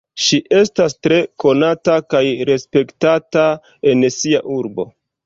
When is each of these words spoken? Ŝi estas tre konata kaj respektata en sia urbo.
Ŝi 0.25 0.37
estas 0.59 0.95
tre 1.07 1.19
konata 1.43 1.97
kaj 2.13 2.21
respektata 2.51 3.45
en 3.93 4.03
sia 4.17 4.41
urbo. 4.57 4.89